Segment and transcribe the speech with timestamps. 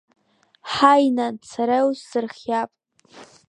[0.73, 2.71] Ҳаи, нан, сара иузсырхиап.